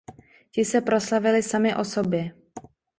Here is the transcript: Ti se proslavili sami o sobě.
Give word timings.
Ti 0.51 0.65
se 0.65 0.81
proslavili 0.81 1.43
sami 1.43 1.73
o 1.75 1.83
sobě. 1.85 2.31